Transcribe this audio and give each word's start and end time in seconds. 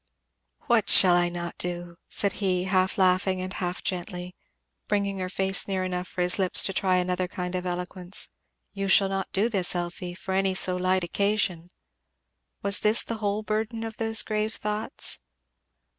"What 0.65 0.89
shall 0.89 1.13
I 1.13 1.29
not 1.29 1.59
do?" 1.59 1.97
said 2.09 2.33
he 2.41 2.63
half 2.63 2.97
laughing 2.97 3.39
and 3.39 3.53
half 3.53 3.83
gently, 3.83 4.35
bringing 4.87 5.19
her 5.19 5.29
face 5.29 5.67
near 5.67 5.83
enough 5.83 6.07
for 6.07 6.23
his 6.23 6.39
lips 6.39 6.63
to 6.63 6.73
try 6.73 6.95
another 6.95 7.27
kind 7.27 7.53
of 7.53 7.67
eloquence. 7.67 8.27
"You 8.73 8.87
shall 8.87 9.09
not 9.09 9.31
do 9.31 9.47
this, 9.47 9.75
Elfie, 9.75 10.15
for 10.15 10.33
any 10.33 10.55
so 10.55 10.75
light 10.75 11.03
occasion. 11.03 11.69
Was 12.63 12.79
this 12.79 13.03
the 13.03 13.17
whole 13.17 13.43
burden 13.43 13.83
of 13.83 13.97
those 13.97 14.23
grave 14.23 14.55
thoughts?" 14.55 15.19